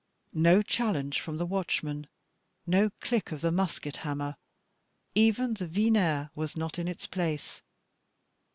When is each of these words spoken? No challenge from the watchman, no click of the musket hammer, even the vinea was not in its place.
No 0.33 0.63
challenge 0.63 1.19
from 1.21 1.37
the 1.37 1.45
watchman, 1.45 2.07
no 2.65 2.89
click 3.01 3.31
of 3.31 3.41
the 3.41 3.51
musket 3.51 3.97
hammer, 3.97 4.35
even 5.13 5.53
the 5.53 5.67
vinea 5.67 6.31
was 6.33 6.57
not 6.57 6.79
in 6.79 6.87
its 6.87 7.05
place. 7.05 7.61